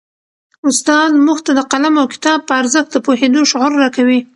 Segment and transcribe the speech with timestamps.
[0.69, 4.19] استاد موږ ته د قلم او کتاب په ارزښت د پوهېدو شعور راکوي.